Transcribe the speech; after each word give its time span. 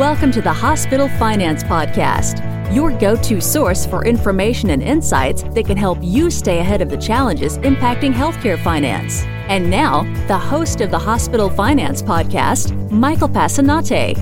Welcome 0.00 0.32
to 0.32 0.40
the 0.40 0.50
Hospital 0.50 1.10
Finance 1.18 1.62
Podcast, 1.62 2.42
your 2.74 2.90
go 2.90 3.16
to 3.16 3.38
source 3.38 3.84
for 3.84 4.02
information 4.06 4.70
and 4.70 4.82
insights 4.82 5.42
that 5.42 5.66
can 5.66 5.76
help 5.76 5.98
you 6.00 6.30
stay 6.30 6.60
ahead 6.60 6.80
of 6.80 6.88
the 6.88 6.96
challenges 6.96 7.58
impacting 7.58 8.10
healthcare 8.10 8.58
finance. 8.64 9.24
And 9.50 9.68
now, 9.68 10.04
the 10.26 10.38
host 10.38 10.80
of 10.80 10.90
the 10.90 10.98
Hospital 10.98 11.50
Finance 11.50 12.00
Podcast, 12.00 12.90
Michael 12.90 13.28
Passannante. 13.28 14.16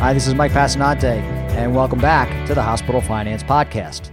Hi, 0.00 0.12
this 0.12 0.26
is 0.26 0.34
Mike 0.34 0.50
Passannante, 0.50 1.22
and 1.54 1.72
welcome 1.72 2.00
back 2.00 2.48
to 2.48 2.54
the 2.54 2.62
Hospital 2.62 3.00
Finance 3.00 3.44
Podcast. 3.44 4.10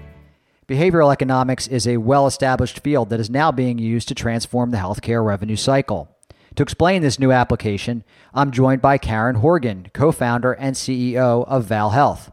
Behavioral 0.68 1.12
economics 1.12 1.68
is 1.68 1.88
a 1.88 1.98
well 1.98 2.28
established 2.28 2.82
field 2.82 3.10
that 3.10 3.20
is 3.20 3.32
now 3.32 3.52
being 3.52 3.80
used 3.80 4.08
to 4.10 4.14
transform 4.14 4.70
the 4.70 4.78
healthcare 4.78 5.26
revenue 5.26 5.56
cycle. 5.56 6.16
To 6.56 6.64
explain 6.64 7.02
this 7.02 7.18
new 7.18 7.32
application, 7.32 8.04
I'm 8.34 8.52
joined 8.52 8.82
by 8.82 8.98
Karen 8.98 9.36
Horgan, 9.38 9.88
co 9.94 10.12
founder 10.12 10.52
and 10.52 10.76
CEO 10.76 11.48
of 11.48 11.66
Val 11.66 11.92
Health. 11.92 12.32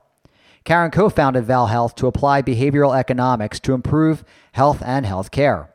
Karen 0.64 0.90
co 0.90 1.08
founded 1.08 1.44
Val 1.44 1.68
Health 1.68 1.94
to 1.96 2.08
apply 2.08 2.42
behavioral 2.42 2.98
economics 2.98 3.60
to 3.60 3.74
improve 3.74 4.24
health 4.52 4.82
and 4.84 5.06
health 5.06 5.30
care. 5.30 5.72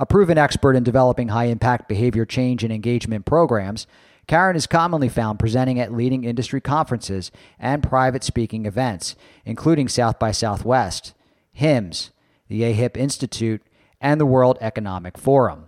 A 0.00 0.06
proven 0.06 0.36
expert 0.36 0.74
in 0.74 0.82
developing 0.82 1.28
high 1.28 1.44
impact 1.44 1.88
behavior 1.88 2.24
change 2.24 2.64
and 2.64 2.72
engagement 2.72 3.26
programs, 3.26 3.86
Karen 4.26 4.56
is 4.56 4.66
commonly 4.66 5.08
found 5.08 5.38
presenting 5.38 5.78
at 5.78 5.92
leading 5.92 6.24
industry 6.24 6.60
conferences 6.60 7.30
and 7.60 7.82
private 7.82 8.24
speaking 8.24 8.66
events, 8.66 9.14
including 9.44 9.86
South 9.86 10.18
by 10.18 10.32
Southwest, 10.32 11.14
HIMSS, 11.52 12.10
the 12.48 12.62
AHIP 12.62 12.96
Institute, 12.96 13.62
and 14.00 14.20
the 14.20 14.26
World 14.26 14.58
Economic 14.60 15.16
Forum. 15.16 15.66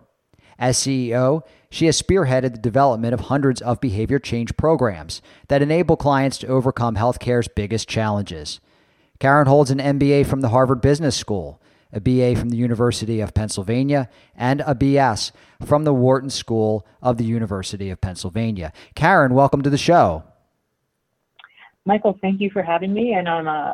As 0.58 0.78
CEO, 0.78 1.42
she 1.70 1.86
has 1.86 2.00
spearheaded 2.00 2.52
the 2.52 2.58
development 2.58 3.14
of 3.14 3.20
hundreds 3.20 3.60
of 3.60 3.80
behavior 3.80 4.18
change 4.18 4.56
programs 4.56 5.20
that 5.48 5.62
enable 5.62 5.96
clients 5.96 6.38
to 6.38 6.46
overcome 6.46 6.96
healthcare's 6.96 7.48
biggest 7.48 7.88
challenges. 7.88 8.60
Karen 9.18 9.46
holds 9.46 9.70
an 9.70 9.78
MBA 9.78 10.26
from 10.26 10.40
the 10.40 10.50
Harvard 10.50 10.80
Business 10.80 11.16
School, 11.16 11.60
a 11.92 12.00
BA 12.00 12.38
from 12.38 12.50
the 12.50 12.56
University 12.56 13.20
of 13.20 13.34
Pennsylvania, 13.34 14.08
and 14.34 14.60
a 14.62 14.74
BS 14.74 15.32
from 15.64 15.84
the 15.84 15.94
Wharton 15.94 16.30
School 16.30 16.86
of 17.00 17.16
the 17.16 17.24
University 17.24 17.90
of 17.90 18.00
Pennsylvania. 18.00 18.72
Karen, 18.94 19.34
welcome 19.34 19.62
to 19.62 19.70
the 19.70 19.78
show. 19.78 20.24
Michael, 21.84 22.18
thank 22.20 22.40
you 22.40 22.50
for 22.50 22.62
having 22.62 22.92
me, 22.92 23.14
and 23.14 23.28
I'm 23.28 23.48
uh, 23.48 23.72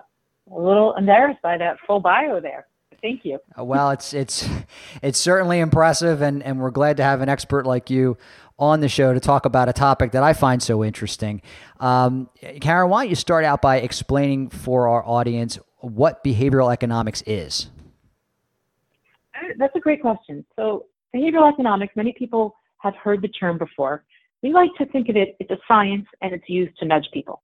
a 0.54 0.58
little 0.58 0.94
embarrassed 0.94 1.40
by 1.42 1.56
that 1.58 1.78
full 1.86 2.00
bio 2.00 2.40
there. 2.40 2.66
Thank 3.02 3.24
you. 3.24 3.40
Uh, 3.58 3.64
well, 3.64 3.90
it's 3.90 4.14
it's 4.14 4.48
it's 5.02 5.18
certainly 5.18 5.58
impressive, 5.58 6.22
and 6.22 6.42
and 6.42 6.60
we're 6.60 6.70
glad 6.70 6.96
to 6.98 7.02
have 7.02 7.20
an 7.20 7.28
expert 7.28 7.66
like 7.66 7.90
you 7.90 8.16
on 8.58 8.80
the 8.80 8.88
show 8.88 9.12
to 9.12 9.18
talk 9.18 9.44
about 9.44 9.68
a 9.68 9.72
topic 9.72 10.12
that 10.12 10.22
I 10.22 10.32
find 10.32 10.62
so 10.62 10.84
interesting. 10.84 11.42
Um, 11.80 12.30
Karen, 12.60 12.88
why 12.88 13.02
don't 13.02 13.10
you 13.10 13.16
start 13.16 13.44
out 13.44 13.60
by 13.60 13.78
explaining 13.78 14.50
for 14.50 14.86
our 14.86 15.04
audience 15.04 15.58
what 15.78 16.22
behavioral 16.22 16.72
economics 16.72 17.24
is? 17.26 17.70
Uh, 19.34 19.48
that's 19.58 19.74
a 19.74 19.80
great 19.80 20.00
question. 20.00 20.44
So, 20.54 20.86
behavioral 21.14 21.52
economics, 21.52 21.96
many 21.96 22.14
people 22.16 22.54
have 22.78 22.94
heard 22.94 23.20
the 23.20 23.28
term 23.28 23.58
before. 23.58 24.04
We 24.42 24.52
like 24.52 24.70
to 24.78 24.86
think 24.86 25.08
of 25.08 25.16
it, 25.16 25.36
it's 25.40 25.50
a 25.50 25.58
science 25.66 26.06
and 26.20 26.32
it's 26.32 26.48
used 26.48 26.78
to 26.78 26.84
nudge 26.84 27.08
people. 27.12 27.42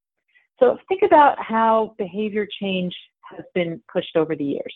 So, 0.60 0.78
think 0.88 1.02
about 1.02 1.42
how 1.42 1.96
behavior 1.98 2.46
change 2.60 2.94
has 3.36 3.44
been 3.54 3.82
pushed 3.92 4.14
over 4.14 4.36
the 4.36 4.44
years. 4.44 4.74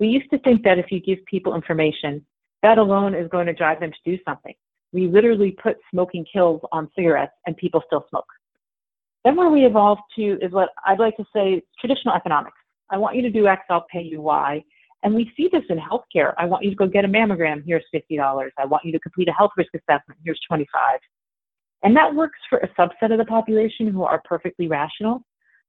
We 0.00 0.08
used 0.08 0.30
to 0.30 0.38
think 0.38 0.64
that 0.64 0.78
if 0.78 0.86
you 0.90 0.98
give 0.98 1.24
people 1.26 1.54
information, 1.54 2.24
that 2.62 2.78
alone 2.78 3.14
is 3.14 3.28
going 3.28 3.46
to 3.46 3.52
drive 3.52 3.80
them 3.80 3.92
to 3.92 4.10
do 4.10 4.18
something. 4.26 4.54
We 4.92 5.06
literally 5.06 5.52
put 5.62 5.76
smoking 5.90 6.24
kills 6.32 6.62
on 6.72 6.90
cigarettes 6.96 7.34
and 7.46 7.56
people 7.56 7.82
still 7.86 8.04
smoke. 8.08 8.26
Then 9.24 9.36
where 9.36 9.50
we 9.50 9.66
evolved 9.66 10.00
to 10.16 10.38
is 10.40 10.52
what 10.52 10.70
I'd 10.86 10.98
like 10.98 11.16
to 11.18 11.24
say 11.34 11.62
traditional 11.78 12.14
economics. 12.14 12.56
I 12.90 12.96
want 12.96 13.14
you 13.14 13.22
to 13.22 13.30
do 13.30 13.46
X, 13.46 13.62
I'll 13.68 13.86
pay 13.92 14.02
you 14.02 14.22
Y. 14.22 14.64
And 15.02 15.14
we 15.14 15.30
see 15.36 15.48
this 15.52 15.62
in 15.68 15.78
healthcare. 15.78 16.34
I 16.38 16.46
want 16.46 16.64
you 16.64 16.70
to 16.70 16.76
go 16.76 16.86
get 16.86 17.04
a 17.04 17.08
mammogram, 17.08 17.62
here's 17.64 17.84
$50. 17.94 18.48
I 18.58 18.64
want 18.64 18.84
you 18.84 18.92
to 18.92 18.98
complete 18.98 19.28
a 19.28 19.32
health 19.32 19.52
risk 19.56 19.70
assessment, 19.74 20.18
here's 20.24 20.40
25. 20.48 20.98
And 21.82 21.96
that 21.96 22.14
works 22.14 22.38
for 22.48 22.58
a 22.58 22.68
subset 22.68 23.12
of 23.12 23.18
the 23.18 23.24
population 23.24 23.88
who 23.88 24.02
are 24.02 24.20
perfectly 24.24 24.66
rational. 24.66 25.22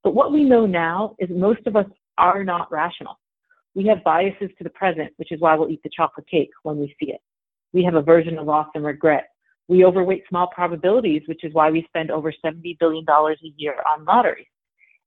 But 0.04 0.16
what 0.16 0.32
we 0.32 0.44
know 0.44 0.66
now 0.66 1.16
is 1.20 1.30
most 1.30 1.66
of 1.68 1.76
us 1.76 1.86
are 2.18 2.44
not 2.44 2.72
rational. 2.72 3.18
We 3.76 3.88
have 3.88 4.04
biases 4.04 4.50
to 4.58 4.64
the 4.64 4.70
present, 4.70 5.12
which 5.18 5.32
is 5.32 5.40
why 5.40 5.56
we'll 5.56 5.70
eat 5.70 5.82
the 5.84 5.90
chocolate 5.96 6.28
cake 6.28 6.50
when 6.64 6.78
we 6.78 6.96
see 7.00 7.12
it. 7.12 7.22
We 7.74 7.84
have 7.84 7.96
aversion 7.96 8.36
to 8.36 8.42
loss 8.42 8.68
and 8.76 8.84
regret. 8.84 9.30
We 9.68 9.86
overweight 9.86 10.24
small 10.28 10.48
probabilities, 10.48 11.22
which 11.28 11.44
is 11.44 11.54
why 11.54 11.72
we 11.72 11.86
spend 11.88 12.12
over 12.12 12.34
$70 12.44 12.78
billion 12.80 13.06
a 13.08 13.36
year 13.56 13.76
on 13.90 14.04
lotteries. 14.04 14.48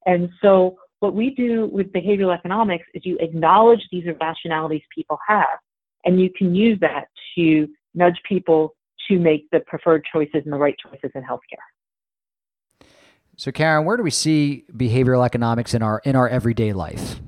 And 0.07 0.31
so 0.41 0.77
what 1.01 1.15
we 1.15 1.31
do 1.31 1.67
with 1.67 1.93
behavioral 1.93 2.35
economics 2.35 2.87
is 2.95 3.05
you 3.05 3.19
acknowledge 3.19 3.81
these 3.93 4.07
irrationalities 4.07 4.83
people 4.95 5.19
have, 5.29 5.59
and 6.07 6.21
you 6.21 6.31
can 6.37 6.55
use 6.55 6.79
that 6.81 7.09
to 7.37 7.69
nudge 7.95 8.19
people 8.27 8.75
to 9.09 9.19
make 9.19 9.51
the 9.51 9.61
preferred 9.61 10.03
choices 10.11 10.43
and 10.45 10.53
the 10.53 10.57
right 10.57 10.77
choices 10.83 11.11
in 11.15 11.23
healthcare. 11.23 12.89
So 13.37 13.53
Karen, 13.53 13.85
where 13.85 13.97
do 13.97 14.03
we 14.03 14.11
see 14.11 14.65
behavioral 14.73 15.27
economics 15.27 15.75
in 15.75 15.83
our 15.83 16.01
in 16.05 16.17
our 16.17 16.29
everyday 16.29 16.73
life? 16.73 17.21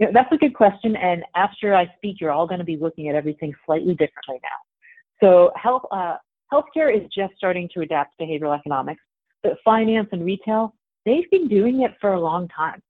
You 0.00 0.06
know, 0.06 0.12
that's 0.14 0.32
a 0.32 0.36
good 0.36 0.54
question. 0.54 0.96
And 0.96 1.22
after 1.36 1.74
I 1.74 1.86
speak, 1.98 2.16
you're 2.20 2.32
all 2.32 2.46
going 2.46 2.58
to 2.58 2.64
be 2.64 2.76
looking 2.76 3.08
at 3.08 3.14
everything 3.14 3.52
slightly 3.66 3.92
differently 3.92 4.40
now. 4.42 5.22
So 5.22 5.52
health, 5.54 5.82
uh, 5.92 6.16
healthcare 6.52 6.94
is 6.94 7.02
just 7.14 7.34
starting 7.36 7.68
to 7.74 7.82
adapt 7.82 8.18
behavioral 8.18 8.58
economics, 8.58 9.02
but 9.42 9.52
finance 9.62 10.08
and 10.12 10.24
retail, 10.24 10.74
they've 11.04 11.30
been 11.30 11.48
doing 11.48 11.82
it 11.82 11.92
for 12.00 12.14
a 12.14 12.20
long 12.20 12.48
time. 12.48 12.82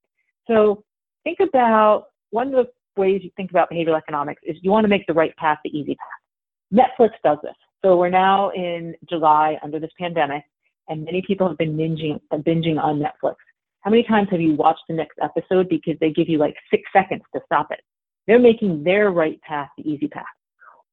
So 0.47 0.84
think 1.25 1.38
about 1.41 2.06
one 2.31 2.47
of 2.47 2.53
the 2.53 2.71
ways 2.97 3.22
you 3.25 3.31
think 3.37 3.50
about 3.50 3.71
behavioral 3.71 3.98
economics 3.98 4.41
is 4.44 4.56
you 4.62 4.71
want 4.71 4.84
to 4.84 4.88
make 4.88 5.06
the 5.09 5.15
right 5.15 5.34
path 5.37 5.59
the 5.65 5.77
easy 5.77 5.97
path. 5.97 6.87
Netflix 6.87 7.10
does 7.25 7.38
this. 7.42 7.54
So 7.82 7.97
we're 7.97 8.10
now 8.10 8.50
in 8.50 8.94
July 9.09 9.59
under 9.65 9.81
this 9.81 9.91
pandemic, 9.98 10.44
and 10.88 11.04
many 11.04 11.22
people 11.27 11.48
have 11.48 11.59
been 11.59 11.77
binging, 11.77 12.21
binging 12.32 12.81
on 12.81 13.00
Netflix. 13.00 13.34
How 13.82 13.91
many 13.91 14.02
times 14.02 14.28
have 14.30 14.41
you 14.41 14.54
watched 14.54 14.82
the 14.88 14.94
next 14.94 15.18
episode 15.22 15.68
because 15.68 15.94
they 16.00 16.10
give 16.10 16.28
you 16.28 16.38
like 16.38 16.54
six 16.70 16.82
seconds 16.92 17.22
to 17.34 17.41
stop 17.46 17.68
it? 17.70 17.80
They're 18.26 18.38
making 18.38 18.84
their 18.84 19.10
right 19.10 19.41
path 19.41 19.70
the 19.76 19.88
easy 19.91 20.06
path. 20.06 20.24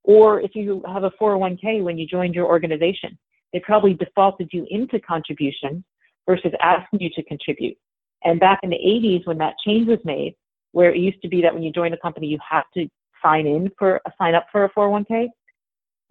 Or 0.03 0.39
if 0.39 0.55
you 0.55 0.81
have 0.87 1.03
a 1.03 1.11
401k 1.21 1.83
when 1.83 1.97
you 1.97 2.07
joined 2.07 2.33
your 2.33 2.45
organization, 2.45 3.17
they 3.51 3.59
probably 3.59 3.93
defaulted 3.93 4.49
you 4.53 4.65
into 4.69 4.99
contribution 5.01 5.83
versus 6.25 6.51
asking 6.61 7.01
you 7.01 7.09
to 7.15 7.23
contribute. 7.23 7.77
And 8.23 8.39
back 8.39 8.59
in 8.63 8.69
the 8.69 8.77
80s, 8.77 9.27
when 9.27 9.37
that 9.39 9.55
change 9.65 9.87
was 9.87 9.99
made, 10.05 10.35
where 10.71 10.93
it 10.93 10.99
used 10.99 11.21
to 11.21 11.27
be 11.27 11.41
that 11.41 11.53
when 11.53 11.63
you 11.63 11.71
join 11.71 11.91
a 11.93 11.97
company, 11.97 12.27
you 12.27 12.39
have 12.49 12.65
to 12.75 12.87
sign 13.21 13.47
in 13.47 13.69
for 13.77 14.01
a 14.05 14.11
sign 14.17 14.33
up 14.33 14.47
for 14.51 14.63
a 14.63 14.69
401k, 14.71 15.27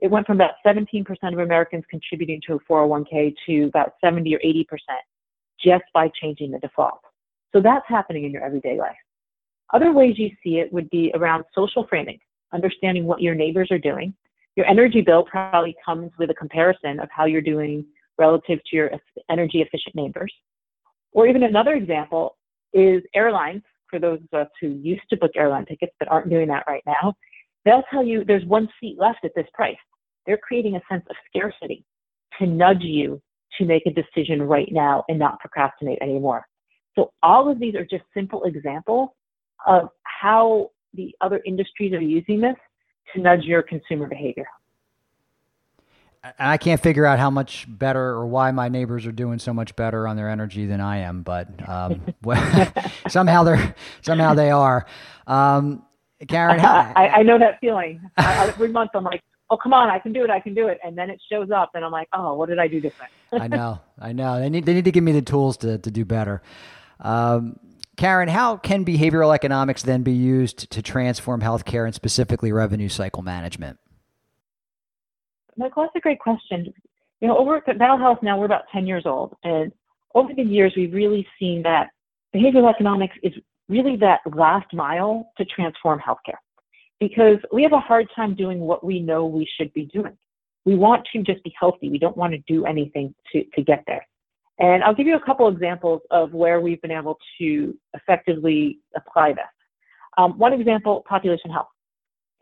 it 0.00 0.10
went 0.10 0.26
from 0.26 0.36
about 0.36 0.54
17% 0.66 1.06
of 1.32 1.38
Americans 1.38 1.84
contributing 1.88 2.40
to 2.46 2.54
a 2.54 2.60
401k 2.70 3.34
to 3.46 3.64
about 3.64 3.92
70 4.04 4.34
or 4.34 4.38
80% 4.40 4.64
just 5.62 5.84
by 5.94 6.10
changing 6.20 6.50
the 6.50 6.58
default. 6.58 7.00
So 7.54 7.60
that's 7.60 7.84
happening 7.88 8.24
in 8.24 8.30
your 8.30 8.42
everyday 8.42 8.78
life. 8.78 8.96
Other 9.72 9.92
ways 9.92 10.18
you 10.18 10.30
see 10.42 10.58
it 10.58 10.72
would 10.72 10.88
be 10.90 11.10
around 11.14 11.44
social 11.54 11.86
framing, 11.88 12.18
understanding 12.52 13.04
what 13.04 13.20
your 13.20 13.34
neighbors 13.34 13.68
are 13.70 13.78
doing. 13.78 14.14
Your 14.54 14.66
energy 14.66 15.00
bill 15.00 15.24
probably 15.24 15.74
comes 15.84 16.12
with 16.18 16.30
a 16.30 16.34
comparison 16.34 17.00
of 17.00 17.08
how 17.10 17.24
you're 17.24 17.42
doing 17.42 17.84
relative 18.18 18.58
to 18.66 18.76
your 18.76 18.90
energy 19.30 19.60
efficient 19.60 19.94
neighbors. 19.94 20.32
Or 21.12 21.26
even 21.26 21.42
another 21.42 21.74
example 21.74 22.36
is 22.72 23.02
airlines, 23.14 23.62
for 23.88 23.98
those 23.98 24.20
of 24.32 24.40
us 24.40 24.48
who 24.60 24.68
used 24.68 25.08
to 25.10 25.16
book 25.16 25.32
airline 25.36 25.64
tickets 25.66 25.92
but 25.98 26.08
aren't 26.08 26.30
doing 26.30 26.48
that 26.48 26.64
right 26.66 26.82
now. 26.86 27.14
They'll 27.64 27.84
tell 27.90 28.04
you 28.04 28.24
there's 28.24 28.44
one 28.44 28.68
seat 28.80 28.96
left 28.98 29.24
at 29.24 29.32
this 29.34 29.46
price. 29.54 29.76
They're 30.26 30.38
creating 30.38 30.76
a 30.76 30.80
sense 30.90 31.04
of 31.08 31.16
scarcity 31.28 31.84
to 32.38 32.46
nudge 32.46 32.82
you 32.82 33.20
to 33.58 33.64
make 33.64 33.84
a 33.86 33.90
decision 33.90 34.42
right 34.42 34.68
now 34.70 35.04
and 35.08 35.18
not 35.18 35.40
procrastinate 35.40 35.98
anymore. 36.02 36.46
So 36.94 37.12
all 37.22 37.50
of 37.50 37.58
these 37.58 37.74
are 37.74 37.84
just 37.84 38.04
simple 38.14 38.44
examples 38.44 39.10
of 39.66 39.88
how 40.02 40.70
the 40.94 41.14
other 41.20 41.40
industries 41.44 41.92
are 41.92 42.00
using 42.00 42.40
this 42.40 42.56
to 43.14 43.20
nudge 43.20 43.42
your 43.42 43.62
consumer 43.62 44.06
behavior. 44.06 44.46
And 46.38 46.48
I 46.48 46.56
can't 46.56 46.82
figure 46.82 47.06
out 47.06 47.18
how 47.18 47.30
much 47.30 47.66
better 47.68 48.00
or 48.00 48.26
why 48.26 48.50
my 48.50 48.68
neighbors 48.68 49.06
are 49.06 49.12
doing 49.12 49.38
so 49.38 49.54
much 49.54 49.76
better 49.76 50.08
on 50.08 50.16
their 50.16 50.28
energy 50.28 50.66
than 50.66 50.80
I 50.80 50.98
am, 50.98 51.22
but 51.22 51.48
um, 51.68 52.02
somehow 53.08 53.44
they're 53.44 53.74
somehow 54.02 54.34
they 54.34 54.50
are. 54.50 54.86
Um, 55.26 55.84
Karen, 56.26 56.58
how, 56.58 56.92
I, 56.96 57.08
I, 57.08 57.22
know 57.22 57.38
that 57.38 57.60
feeling. 57.60 58.00
I, 58.16 58.48
every 58.48 58.68
month 58.68 58.90
I'm 58.94 59.04
like, 59.04 59.22
oh 59.50 59.56
come 59.56 59.72
on 59.72 59.88
i 59.88 59.98
can 59.98 60.12
do 60.12 60.24
it 60.24 60.30
i 60.30 60.40
can 60.40 60.54
do 60.54 60.68
it. 60.68 60.78
And 60.84 60.96
then 60.96 61.10
it 61.10 61.20
shows 61.30 61.50
up 61.50 61.70
and 61.74 61.84
i'm 61.84 61.92
like 61.92 62.08
oh 62.12 62.34
what 62.34 62.48
did 62.48 62.58
i 62.58 62.68
do 62.68 62.80
different? 62.80 63.12
I 63.32 63.48
know 63.48 63.80
i 64.00 64.12
know. 64.12 64.38
They 64.38 64.48
need 64.48 64.66
they 64.66 64.74
need 64.74 64.84
to 64.84 64.92
give 64.92 65.04
me 65.04 65.12
the 65.12 65.22
tools 65.22 65.56
to, 65.58 65.78
to 65.78 65.90
do 65.90 66.04
better. 66.04 66.42
Um, 67.00 67.58
karen 67.96 68.28
how 68.28 68.56
can 68.56 68.84
behavioral 68.84 69.34
economics 69.34 69.82
then 69.82 70.02
be 70.02 70.12
used 70.12 70.70
to 70.70 70.82
transform 70.82 71.40
healthcare 71.40 71.84
and 71.84 71.94
specifically 71.94 72.52
revenue 72.52 72.88
cycle 72.88 73.22
management? 73.22 73.78
Michael, 75.56 75.84
that's 75.84 75.96
a 75.96 76.00
great 76.00 76.20
question. 76.20 76.72
You 77.20 77.28
know, 77.28 77.38
over 77.38 77.56
at 77.56 77.78
Val 77.78 77.98
Health 77.98 78.18
now, 78.22 78.38
we're 78.38 78.44
about 78.44 78.64
10 78.72 78.86
years 78.86 79.04
old. 79.06 79.34
And 79.42 79.72
over 80.14 80.32
the 80.34 80.42
years, 80.42 80.74
we've 80.76 80.92
really 80.92 81.26
seen 81.38 81.62
that 81.62 81.88
behavioral 82.34 82.68
economics 82.68 83.14
is 83.22 83.32
really 83.68 83.96
that 83.96 84.20
last 84.34 84.72
mile 84.72 85.30
to 85.38 85.44
transform 85.44 85.98
healthcare 85.98 86.36
because 87.00 87.38
we 87.52 87.62
have 87.62 87.72
a 87.72 87.80
hard 87.80 88.06
time 88.14 88.34
doing 88.34 88.60
what 88.60 88.84
we 88.84 89.00
know 89.00 89.26
we 89.26 89.48
should 89.56 89.72
be 89.72 89.84
doing. 89.86 90.16
We 90.64 90.74
want 90.74 91.06
to 91.12 91.22
just 91.22 91.42
be 91.44 91.54
healthy. 91.58 91.88
We 91.88 91.98
don't 91.98 92.16
want 92.16 92.32
to 92.32 92.38
do 92.46 92.66
anything 92.66 93.14
to, 93.32 93.44
to 93.54 93.62
get 93.62 93.84
there. 93.86 94.06
And 94.58 94.82
I'll 94.82 94.94
give 94.94 95.06
you 95.06 95.16
a 95.16 95.24
couple 95.24 95.48
examples 95.48 96.00
of 96.10 96.32
where 96.32 96.60
we've 96.60 96.80
been 96.80 96.90
able 96.90 97.18
to 97.38 97.76
effectively 97.94 98.78
apply 98.96 99.34
this. 99.34 99.44
Um, 100.16 100.38
one 100.38 100.52
example, 100.52 101.04
population 101.06 101.50
health. 101.50 101.68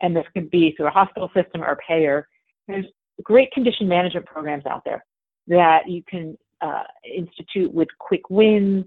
And 0.01 0.15
this 0.15 0.25
could 0.33 0.49
be 0.49 0.73
through 0.75 0.87
a 0.87 0.91
hospital 0.91 1.29
system 1.35 1.61
or 1.61 1.71
a 1.71 1.77
payer. 1.77 2.27
There's 2.67 2.85
great 3.23 3.51
condition 3.51 3.87
management 3.87 4.25
programs 4.25 4.65
out 4.65 4.83
there 4.85 5.05
that 5.47 5.87
you 5.87 6.03
can 6.09 6.37
uh, 6.61 6.83
institute 7.13 7.73
with 7.73 7.87
quick 7.99 8.29
wins 8.29 8.85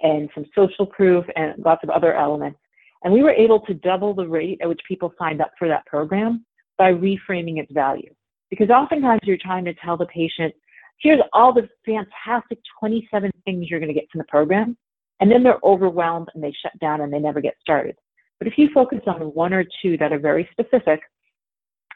and 0.00 0.28
some 0.34 0.44
social 0.54 0.86
proof 0.86 1.24
and 1.34 1.54
lots 1.64 1.82
of 1.82 1.90
other 1.90 2.14
elements. 2.14 2.58
And 3.06 3.14
we 3.14 3.22
were 3.22 3.30
able 3.30 3.60
to 3.60 3.74
double 3.74 4.14
the 4.14 4.26
rate 4.26 4.58
at 4.60 4.68
which 4.68 4.80
people 4.88 5.14
signed 5.16 5.40
up 5.40 5.52
for 5.56 5.68
that 5.68 5.86
program 5.86 6.44
by 6.76 6.90
reframing 6.90 7.58
its 7.58 7.70
value. 7.70 8.12
Because 8.50 8.68
oftentimes 8.68 9.20
you're 9.22 9.38
trying 9.40 9.64
to 9.66 9.74
tell 9.74 9.96
the 9.96 10.06
patient, 10.06 10.52
here's 10.98 11.20
all 11.32 11.54
the 11.54 11.68
fantastic 11.86 12.58
27 12.80 13.30
things 13.44 13.70
you're 13.70 13.78
going 13.78 13.94
to 13.94 13.94
get 13.94 14.10
from 14.10 14.18
the 14.18 14.24
program. 14.24 14.76
And 15.20 15.30
then 15.30 15.44
they're 15.44 15.60
overwhelmed 15.62 16.30
and 16.34 16.42
they 16.42 16.52
shut 16.60 16.76
down 16.80 17.00
and 17.00 17.12
they 17.12 17.20
never 17.20 17.40
get 17.40 17.54
started. 17.60 17.94
But 18.40 18.48
if 18.48 18.54
you 18.56 18.70
focus 18.74 18.98
on 19.06 19.20
one 19.20 19.54
or 19.54 19.64
two 19.82 19.96
that 19.98 20.12
are 20.12 20.18
very 20.18 20.48
specific, 20.50 20.98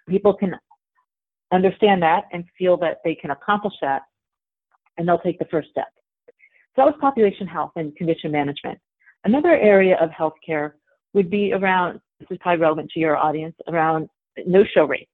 people 0.09 0.33
can 0.33 0.55
understand 1.53 2.05
that 2.05 2.27
and 2.33 2.45
feel 2.57 2.77
that 2.77 2.99
they 3.03 3.17
can 3.17 3.33
accomplish 3.33 3.75
that 3.83 4.03
and 4.97 5.09
they'll 5.09 5.19
take 5.19 5.41
the 5.41 5.45
first 5.47 5.71
step. 5.71 5.89
So 6.29 6.33
that 6.77 6.87
was 6.87 6.95
population 7.01 7.49
health 7.49 7.73
and 7.75 7.97
condition 7.97 8.31
management. 8.31 8.79
Another 9.25 9.57
area 9.57 9.99
of 10.01 10.11
healthcare 10.11 10.75
would 11.13 11.31
be 11.31 11.53
around, 11.53 12.01
this 12.19 12.29
is 12.31 12.39
probably 12.41 12.61
relevant 12.61 12.91
to 12.93 13.01
your 13.01 13.17
audience, 13.17 13.57
around 13.69 14.09
no-show 14.47 14.85
rates. 14.85 15.11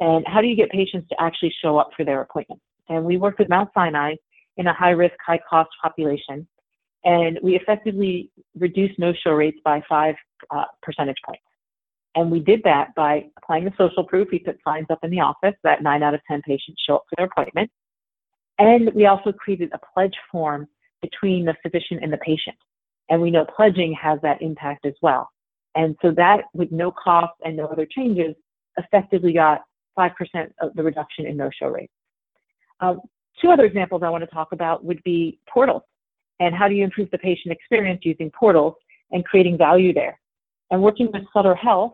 And 0.00 0.24
how 0.26 0.40
do 0.40 0.46
you 0.46 0.56
get 0.56 0.70
patients 0.70 1.08
to 1.08 1.16
actually 1.20 1.54
show 1.62 1.78
up 1.78 1.90
for 1.96 2.04
their 2.04 2.20
appointments? 2.20 2.64
And 2.88 3.04
we 3.04 3.16
worked 3.16 3.38
with 3.38 3.48
Mount 3.48 3.70
Sinai 3.74 4.14
in 4.56 4.66
a 4.66 4.72
high-risk, 4.72 5.14
high-cost 5.24 5.70
population, 5.82 6.46
and 7.04 7.38
we 7.42 7.56
effectively 7.56 8.30
reduced 8.58 8.98
no-show 8.98 9.32
rates 9.32 9.58
by 9.64 9.82
five 9.88 10.14
uh, 10.50 10.64
percentage 10.82 11.18
points. 11.24 11.42
And 12.14 12.30
we 12.30 12.40
did 12.40 12.62
that 12.64 12.94
by 12.94 13.26
applying 13.36 13.64
the 13.64 13.72
social 13.76 14.04
proof. 14.04 14.28
We 14.30 14.38
put 14.38 14.58
signs 14.66 14.86
up 14.90 15.00
in 15.02 15.10
the 15.10 15.20
office 15.20 15.54
that 15.64 15.82
nine 15.82 16.02
out 16.02 16.14
of 16.14 16.20
10 16.28 16.42
patients 16.42 16.82
show 16.86 16.96
up 16.96 17.04
for 17.08 17.16
their 17.16 17.26
appointment. 17.26 17.70
And 18.58 18.92
we 18.94 19.06
also 19.06 19.32
created 19.32 19.70
a 19.72 19.80
pledge 19.92 20.14
form 20.30 20.68
between 21.02 21.44
the 21.44 21.54
physician 21.62 21.98
and 22.02 22.12
the 22.12 22.18
patient. 22.18 22.56
And 23.08 23.20
we 23.20 23.30
know 23.30 23.44
pledging 23.44 23.94
has 24.00 24.18
that 24.22 24.40
impact 24.40 24.86
as 24.86 24.94
well. 25.02 25.28
And 25.74 25.96
so 26.00 26.12
that, 26.12 26.44
with 26.54 26.70
no 26.72 26.92
cost 26.92 27.34
and 27.44 27.56
no 27.56 27.66
other 27.66 27.86
changes, 27.86 28.34
effectively 28.76 29.32
got 29.32 29.62
5% 29.98 30.10
of 30.60 30.74
the 30.74 30.82
reduction 30.82 31.26
in 31.26 31.36
no-show 31.36 31.68
rates. 31.68 31.92
Um, 32.80 33.00
two 33.40 33.50
other 33.50 33.64
examples 33.64 34.02
I 34.04 34.10
want 34.10 34.22
to 34.22 34.30
talk 34.30 34.52
about 34.52 34.84
would 34.84 35.02
be 35.02 35.38
portals 35.48 35.82
and 36.40 36.54
how 36.54 36.68
do 36.68 36.74
you 36.74 36.84
improve 36.84 37.10
the 37.10 37.18
patient 37.18 37.52
experience 37.52 38.00
using 38.04 38.30
portals 38.30 38.74
and 39.10 39.24
creating 39.24 39.56
value 39.56 39.92
there. 39.92 40.18
And 40.70 40.82
working 40.82 41.08
with 41.12 41.22
Sutter 41.32 41.54
Health, 41.54 41.92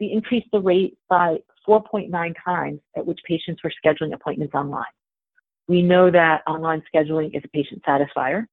we 0.00 0.12
increased 0.12 0.48
the 0.52 0.60
rate 0.60 0.96
by 1.08 1.38
4.9 1.66 2.34
times 2.44 2.80
at 2.96 3.04
which 3.04 3.18
patients 3.26 3.62
were 3.62 3.72
scheduling 3.84 4.14
appointments 4.14 4.54
online. 4.54 4.84
We 5.66 5.82
know 5.82 6.10
that 6.10 6.42
online 6.46 6.82
scheduling 6.92 7.36
is 7.36 7.42
a 7.44 7.48
patient 7.48 7.82
satisfier. 7.86 8.46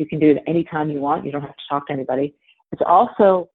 You 0.00 0.06
can 0.06 0.18
do 0.18 0.30
it 0.30 0.42
anytime 0.46 0.88
you 0.88 0.98
want. 0.98 1.26
You 1.26 1.30
don't 1.30 1.42
have 1.42 1.54
to 1.54 1.62
talk 1.68 1.86
to 1.88 1.92
anybody. 1.92 2.34
It's 2.72 2.80
also 2.86 3.50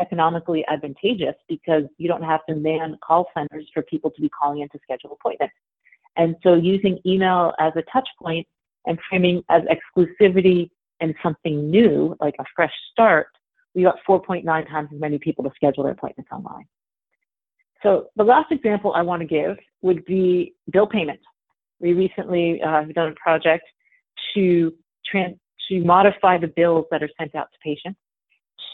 economically 0.00 0.64
advantageous 0.66 1.34
because 1.46 1.82
you 1.98 2.08
don't 2.08 2.22
have 2.22 2.40
to 2.48 2.54
man 2.54 2.96
call 3.06 3.26
centers 3.36 3.68
for 3.74 3.82
people 3.82 4.10
to 4.12 4.22
be 4.22 4.30
calling 4.30 4.62
in 4.62 4.68
to 4.70 4.78
schedule 4.82 5.12
appointments. 5.12 5.54
And 6.16 6.36
so 6.42 6.54
using 6.54 6.98
email 7.04 7.52
as 7.58 7.74
a 7.76 7.82
touch 7.92 8.08
point 8.18 8.46
and 8.86 8.98
framing 9.10 9.42
as 9.50 9.60
exclusivity 9.64 10.70
and 11.00 11.14
something 11.22 11.70
new, 11.70 12.16
like 12.18 12.34
a 12.38 12.44
fresh 12.56 12.72
start, 12.92 13.26
we 13.74 13.82
got 13.82 13.96
4.9 14.08 14.42
times 14.70 14.88
as 14.94 14.98
many 14.98 15.18
people 15.18 15.44
to 15.44 15.50
schedule 15.54 15.84
their 15.84 15.92
appointments 15.92 16.30
online. 16.32 16.64
So 17.82 18.06
the 18.16 18.24
last 18.24 18.50
example 18.52 18.94
I 18.94 19.02
want 19.02 19.20
to 19.20 19.28
give 19.28 19.58
would 19.82 20.02
be 20.06 20.54
bill 20.72 20.86
payment. 20.86 21.20
We 21.78 21.92
recently 21.92 22.62
uh, 22.62 22.86
have 22.86 22.94
done 22.94 23.08
a 23.08 23.14
project 23.22 23.64
to 24.34 24.72
trans- 25.04 25.36
to 25.70 25.82
modify 25.84 26.36
the 26.36 26.48
bills 26.48 26.84
that 26.90 27.02
are 27.02 27.08
sent 27.18 27.34
out 27.34 27.48
to 27.52 27.58
patients, 27.64 27.98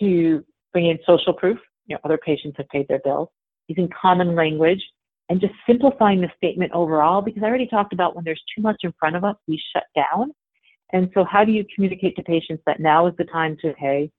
to 0.00 0.44
bring 0.72 0.86
in 0.86 0.98
social 1.06 1.32
proof, 1.32 1.58
you 1.86 1.94
know, 1.94 2.00
other 2.04 2.18
patients 2.18 2.56
have 2.56 2.68
paid 2.68 2.88
their 2.88 3.00
bills, 3.04 3.28
using 3.68 3.88
common 4.00 4.34
language, 4.34 4.82
and 5.28 5.40
just 5.40 5.54
simplifying 5.66 6.20
the 6.20 6.30
statement 6.36 6.72
overall, 6.72 7.20
because 7.20 7.42
I 7.42 7.46
already 7.46 7.66
talked 7.66 7.92
about 7.92 8.16
when 8.16 8.24
there's 8.24 8.42
too 8.54 8.62
much 8.62 8.76
in 8.82 8.92
front 8.98 9.16
of 9.16 9.24
us, 9.24 9.36
we 9.46 9.60
shut 9.72 9.84
down. 9.94 10.32
And 10.92 11.10
so 11.14 11.24
how 11.24 11.44
do 11.44 11.52
you 11.52 11.64
communicate 11.74 12.16
to 12.16 12.22
patients 12.22 12.62
that 12.66 12.80
now 12.80 13.06
is 13.06 13.14
the 13.18 13.24
time 13.24 13.56
to 13.62 13.72
pay, 13.74 14.10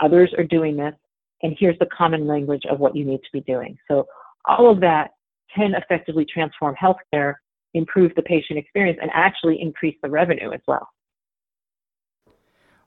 others 0.00 0.32
are 0.36 0.44
doing 0.44 0.76
this, 0.76 0.94
and 1.42 1.56
here's 1.58 1.78
the 1.78 1.86
common 1.86 2.26
language 2.26 2.62
of 2.70 2.78
what 2.78 2.94
you 2.94 3.04
need 3.04 3.18
to 3.18 3.30
be 3.32 3.40
doing. 3.40 3.76
So 3.88 4.06
all 4.44 4.70
of 4.70 4.80
that 4.80 5.12
can 5.54 5.74
effectively 5.74 6.26
transform 6.26 6.74
healthcare, 6.74 7.34
improve 7.74 8.12
the 8.14 8.22
patient 8.22 8.58
experience, 8.58 8.98
and 9.00 9.10
actually 9.14 9.60
increase 9.60 9.96
the 10.02 10.10
revenue 10.10 10.52
as 10.52 10.60
well. 10.66 10.86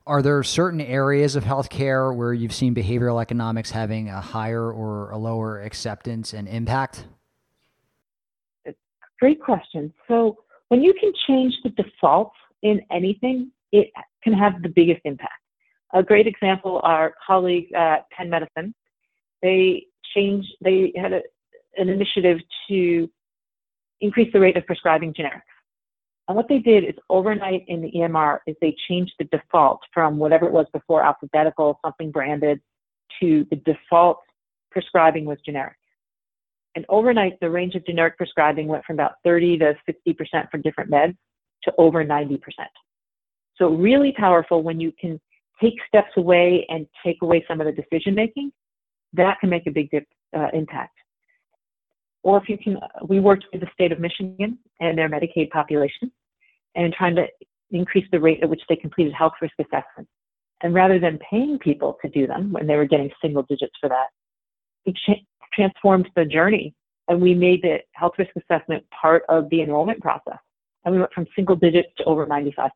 Are 0.06 0.20
there 0.20 0.42
certain 0.42 0.82
areas 0.82 1.34
of 1.34 1.44
healthcare 1.44 2.14
where 2.14 2.34
you've 2.34 2.52
seen 2.52 2.74
behavioral 2.74 3.22
economics 3.22 3.70
having 3.70 4.10
a 4.10 4.20
higher 4.20 4.70
or 4.70 5.10
a 5.10 5.16
lower 5.16 5.62
acceptance 5.62 6.34
and 6.34 6.46
impact? 6.46 7.06
Great 9.18 9.40
question. 9.40 9.94
So, 10.06 10.36
when 10.68 10.82
you 10.82 10.92
can 11.00 11.12
change 11.26 11.54
the 11.62 11.70
defaults 11.70 12.36
in 12.62 12.80
anything, 12.90 13.50
it 13.72 13.90
can 14.22 14.34
have 14.34 14.60
the 14.62 14.68
biggest 14.68 15.00
impact. 15.04 15.32
A 15.94 16.02
great 16.02 16.26
example, 16.26 16.80
our 16.82 17.14
colleagues 17.26 17.70
at 17.74 18.10
Penn 18.10 18.28
Medicine, 18.28 18.74
they 19.40 19.86
changed, 20.14 20.48
they 20.62 20.92
had 20.96 21.12
a, 21.12 21.20
an 21.76 21.88
initiative 21.88 22.38
to 22.68 23.08
increase 24.00 24.32
the 24.32 24.40
rate 24.40 24.56
of 24.56 24.66
prescribing 24.66 25.14
generics. 25.14 25.42
And 26.26 26.36
what 26.36 26.48
they 26.48 26.58
did 26.58 26.84
is 26.84 26.94
overnight 27.10 27.64
in 27.68 27.82
the 27.82 27.90
EMR 27.92 28.38
is 28.46 28.56
they 28.60 28.74
changed 28.88 29.12
the 29.18 29.24
default 29.26 29.80
from 29.92 30.18
whatever 30.18 30.46
it 30.46 30.52
was 30.52 30.66
before 30.72 31.02
alphabetical, 31.02 31.78
something 31.84 32.10
branded, 32.10 32.60
to 33.20 33.46
the 33.50 33.56
default 33.56 34.20
prescribing 34.70 35.24
was 35.26 35.38
generic. 35.44 35.76
And 36.74 36.84
overnight, 36.88 37.38
the 37.40 37.50
range 37.50 37.74
of 37.74 37.86
generic 37.86 38.16
prescribing 38.16 38.66
went 38.66 38.84
from 38.84 38.96
about 38.96 39.12
30 39.22 39.58
to 39.58 39.74
60% 39.88 40.50
for 40.50 40.58
different 40.58 40.90
meds 40.90 41.16
to 41.64 41.72
over 41.78 42.04
90%. 42.04 42.40
So 43.56 43.68
really 43.68 44.12
powerful 44.12 44.62
when 44.62 44.80
you 44.80 44.92
can 44.98 45.20
take 45.62 45.74
steps 45.86 46.10
away 46.16 46.66
and 46.68 46.86
take 47.04 47.18
away 47.22 47.44
some 47.46 47.60
of 47.60 47.66
the 47.66 47.72
decision 47.72 48.14
making, 48.14 48.50
that 49.12 49.38
can 49.40 49.50
make 49.50 49.66
a 49.66 49.70
big 49.70 49.90
dip, 49.90 50.06
uh, 50.36 50.48
impact. 50.52 50.98
Or 52.24 52.38
if 52.38 52.48
you 52.48 52.56
can, 52.58 52.78
we 53.06 53.20
worked 53.20 53.44
with 53.52 53.60
the 53.60 53.68
state 53.72 53.92
of 53.92 54.00
Michigan 54.00 54.58
and 54.80 54.98
their 54.98 55.10
Medicaid 55.10 55.50
population 55.50 56.10
and 56.74 56.92
trying 56.92 57.14
to 57.16 57.26
increase 57.70 58.06
the 58.10 58.18
rate 58.18 58.42
at 58.42 58.48
which 58.48 58.62
they 58.68 58.76
completed 58.76 59.12
health 59.12 59.34
risk 59.40 59.54
assessments. 59.60 60.10
And 60.62 60.72
rather 60.72 60.98
than 60.98 61.18
paying 61.30 61.58
people 61.58 61.98
to 62.02 62.08
do 62.08 62.26
them 62.26 62.50
when 62.50 62.66
they 62.66 62.76
were 62.76 62.86
getting 62.86 63.10
single 63.20 63.42
digits 63.42 63.74
for 63.78 63.90
that, 63.90 64.06
we 64.86 64.94
cha- 65.06 65.20
transformed 65.52 66.08
the 66.16 66.24
journey 66.24 66.74
and 67.08 67.20
we 67.20 67.34
made 67.34 67.60
the 67.62 67.78
health 67.92 68.12
risk 68.18 68.30
assessment 68.36 68.82
part 68.90 69.24
of 69.28 69.48
the 69.50 69.60
enrollment 69.60 70.00
process. 70.00 70.38
And 70.84 70.94
we 70.94 71.00
went 71.00 71.12
from 71.12 71.26
single 71.36 71.56
digits 71.56 71.88
to 71.98 72.04
over 72.04 72.26
95%. 72.26 72.70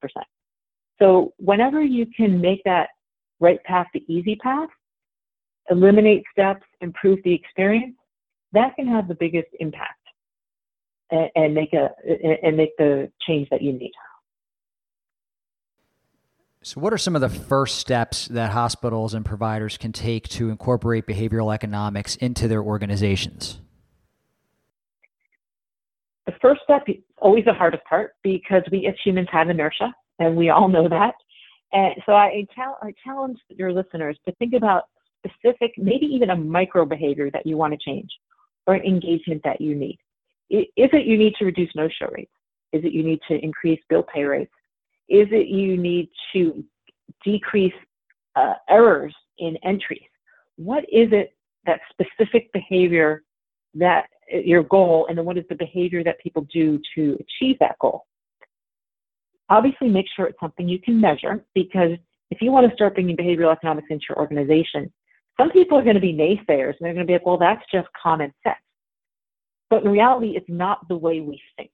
So 0.99 1.33
whenever 1.39 1.83
you 1.83 2.05
can 2.15 2.39
make 2.39 2.63
that 2.65 2.91
right 3.41 3.63
path 3.65 3.87
the 3.95 4.05
easy 4.13 4.37
path, 4.37 4.69
eliminate 5.71 6.25
steps, 6.31 6.65
improve 6.83 7.21
the 7.25 7.33
experience, 7.33 7.95
that 8.53 8.77
can 8.77 8.87
have 8.89 9.09
the 9.09 9.15
biggest 9.15 9.49
impact 9.61 9.99
and, 11.11 11.31
and 11.35 11.55
make 11.55 11.73
a 11.73 11.91
and 12.43 12.57
make 12.57 12.77
the 12.77 13.11
change 13.27 13.49
that 13.51 13.63
you 13.63 13.73
need. 13.73 13.93
So, 16.63 16.81
what 16.81 16.93
are 16.93 16.99
some 16.99 17.15
of 17.15 17.21
the 17.21 17.29
first 17.29 17.79
steps 17.79 18.27
that 18.29 18.51
hospitals 18.51 19.15
and 19.15 19.25
providers 19.25 19.77
can 19.77 19.93
take 19.93 20.29
to 20.31 20.51
incorporate 20.51 21.07
behavioral 21.07 21.55
economics 21.55 22.17
into 22.17 22.49
their 22.49 22.63
organizations? 22.63 23.61
The 26.27 26.33
first 26.43 26.61
step 26.63 26.83
is 26.89 26.97
always 27.19 27.45
the 27.45 27.55
hardest 27.55 27.85
part 27.85 28.17
because 28.23 28.63
we 28.71 28.87
as 28.87 28.95
humans 29.05 29.29
have 29.33 29.49
inertia, 29.49 29.95
and 30.19 30.37
we 30.37 30.51
all 30.51 30.69
know 30.69 30.89
that. 30.89 31.15
And 31.73 31.95
so, 32.05 32.13
I, 32.13 32.45
I 32.83 32.95
challenge 33.05 33.39
your 33.49 33.73
listeners 33.73 34.19
to 34.27 34.35
think 34.35 34.55
about 34.55 34.85
specific, 35.27 35.73
maybe 35.77 36.07
even 36.07 36.31
a 36.31 36.37
micro 36.37 36.85
behavior 36.85 37.31
that 37.31 37.47
you 37.47 37.57
want 37.57 37.73
to 37.73 37.79
change 37.79 38.11
or 38.69 38.77
engagement 38.77 39.41
that 39.45 39.61
you 39.61 39.75
need. 39.75 39.99
Is 40.51 40.67
it 40.77 41.07
you 41.07 41.17
need 41.17 41.35
to 41.39 41.47
reduce 41.47 41.71
no-show 41.75 42.09
rates? 42.13 42.31
Is 42.73 42.85
it 42.85 42.93
you 42.93 43.03
need 43.03 43.19
to 43.29 43.43
increase 43.43 43.81
bill 43.89 44.05
pay 44.15 44.25
rates? 44.25 44.53
Is 45.09 45.27
it 45.31 45.49
you 45.49 45.79
need 45.79 46.11
to 46.35 46.63
decrease 47.25 47.73
uh, 48.37 48.55
errors 48.69 49.15
in 49.39 49.57
entries? 49.65 50.03
What 50.57 50.85
is 50.85 51.09
it 51.13 51.35
that 51.65 51.81
specific 51.91 52.53
behavior 52.53 53.23
that 53.75 54.07
uh, 54.33 54.39
your 54.39 54.63
goal, 54.63 55.07
and 55.09 55.17
then 55.17 55.25
what 55.25 55.39
is 55.39 55.45
the 55.49 55.55
behavior 55.55 56.05
that 56.05 56.21
people 56.21 56.47
do 56.53 56.79
to 56.95 57.19
achieve 57.25 57.57
that 57.61 57.79
goal? 57.81 58.05
Obviously, 59.49 59.89
make 59.89 60.07
sure 60.15 60.27
it's 60.27 60.41
something 60.41 60.69
you 60.69 60.79
can 60.79 61.01
measure 61.01 61.43
because 61.55 61.93
if 62.31 62.43
you 62.43 62.53
want 62.53 62.69
to 62.69 62.75
start 62.75 62.95
bringing 62.95 63.17
behavioral 63.17 63.51
economics 63.51 63.89
into 63.89 64.05
your 64.11 64.19
organization, 64.19 64.93
some 65.39 65.51
people 65.51 65.79
are 65.79 65.85
going 65.85 65.95
to 65.95 66.01
be 66.01 66.13
naysayers 66.13 66.75
and 66.79 66.81
they're 66.81 66.95
going 66.95 67.07
to 67.07 67.11
be 67.11 67.15
like, 67.15 67.27
well, 67.27 67.39
that's 67.39 67.63
just 67.73 67.89
common 68.01 68.33
sense. 68.43 68.57
But 69.71 69.85
in 69.85 69.91
reality, 69.91 70.33
it's 70.37 70.49
not 70.49 70.87
the 70.89 70.97
way 70.97 71.21
we 71.21 71.41
think. 71.57 71.71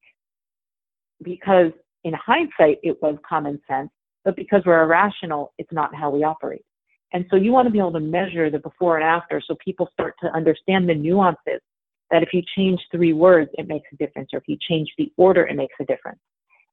Because 1.23 1.73
in 2.03 2.13
hindsight, 2.15 2.79
it 2.83 3.01
was 3.01 3.17
common 3.27 3.61
sense, 3.69 3.91
but 4.25 4.37
because 4.37 4.63
we're 4.67 4.83
irrational, 4.83 5.55
it's 5.59 5.73
not 5.73 5.95
how 5.95 6.11
we 6.11 6.25
operate. 6.25 6.65
And 7.13 7.25
so 7.31 7.37
you 7.37 7.53
want 7.53 7.67
to 7.67 7.73
be 7.73 7.79
able 7.79 7.93
to 7.93 8.01
measure 8.01 8.51
the 8.51 8.59
before 8.59 8.99
and 8.99 9.05
after 9.05 9.41
so 9.41 9.57
people 9.65 9.89
start 9.93 10.15
to 10.23 10.29
understand 10.35 10.89
the 10.89 10.95
nuances 10.95 11.61
that 12.11 12.23
if 12.23 12.31
you 12.33 12.43
change 12.57 12.81
three 12.91 13.13
words, 13.13 13.51
it 13.55 13.69
makes 13.69 13.89
a 13.93 13.97
difference, 13.97 14.31
or 14.33 14.39
if 14.39 14.45
you 14.47 14.59
change 14.69 14.93
the 14.99 15.11
order, 15.17 15.47
it 15.47 15.57
makes 15.57 15.75
a 15.81 15.85
difference. 15.85 16.19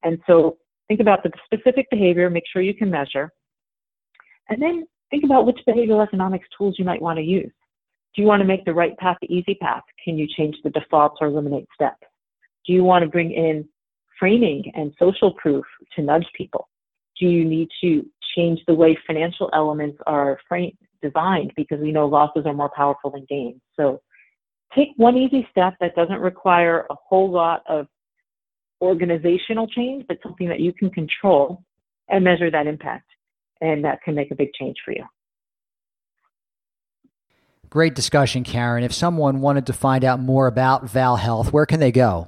And 0.03 0.19
so 0.27 0.57
think 0.87 0.99
about 0.99 1.23
the 1.23 1.31
specific 1.45 1.87
behavior, 1.89 2.29
make 2.29 2.43
sure 2.51 2.61
you 2.61 2.73
can 2.73 2.89
measure, 2.89 3.31
and 4.49 4.61
then 4.61 4.85
think 5.11 5.23
about 5.23 5.45
which 5.45 5.59
behavioral 5.67 6.01
economics 6.01 6.47
tools 6.57 6.75
you 6.79 6.85
might 6.85 7.01
want 7.01 7.17
to 7.17 7.23
use. 7.23 7.51
Do 8.15 8.21
you 8.21 8.27
want 8.27 8.41
to 8.41 8.47
make 8.47 8.65
the 8.65 8.73
right 8.73 8.97
path 8.97 9.17
the 9.21 9.31
easy 9.31 9.55
path? 9.55 9.83
Can 10.03 10.17
you 10.17 10.27
change 10.35 10.55
the 10.63 10.71
defaults 10.71 11.17
or 11.21 11.27
eliminate 11.27 11.67
steps? 11.73 12.01
Do 12.65 12.73
you 12.73 12.83
want 12.83 13.03
to 13.03 13.09
bring 13.09 13.31
in 13.31 13.67
framing 14.19 14.71
and 14.75 14.93
social 14.97 15.33
proof 15.33 15.65
to 15.95 16.01
nudge 16.01 16.25
people? 16.35 16.67
Do 17.19 17.27
you 17.27 17.45
need 17.45 17.69
to 17.81 18.05
change 18.35 18.59
the 18.67 18.73
way 18.73 18.97
financial 19.05 19.49
elements 19.53 19.97
are 20.07 20.39
frame, 20.47 20.77
designed 21.01 21.53
because 21.55 21.79
we 21.79 21.91
know 21.91 22.07
losses 22.07 22.45
are 22.45 22.53
more 22.53 22.71
powerful 22.75 23.11
than 23.11 23.25
gains? 23.29 23.61
So 23.75 24.01
take 24.75 24.89
one 24.97 25.17
easy 25.17 25.47
step 25.51 25.75
that 25.79 25.95
doesn't 25.95 26.19
require 26.19 26.85
a 26.89 26.95
whole 26.95 27.29
lot 27.29 27.63
of 27.67 27.87
organizational 28.81 29.67
change, 29.67 30.05
but 30.07 30.17
something 30.23 30.49
that 30.49 30.59
you 30.59 30.73
can 30.73 30.89
control 30.89 31.63
and 32.09 32.23
measure 32.23 32.51
that 32.51 32.67
impact 32.67 33.05
and 33.61 33.85
that 33.85 34.01
can 34.03 34.15
make 34.15 34.31
a 34.31 34.35
big 34.35 34.51
change 34.53 34.75
for 34.83 34.91
you. 34.91 35.05
Great 37.69 37.95
discussion, 37.95 38.43
Karen. 38.43 38.83
If 38.83 38.93
someone 38.93 39.39
wanted 39.39 39.67
to 39.67 39.73
find 39.73 40.03
out 40.03 40.19
more 40.19 40.47
about 40.47 40.89
Val 40.89 41.15
Health, 41.15 41.53
where 41.53 41.65
can 41.65 41.79
they 41.79 41.93
go? 41.93 42.27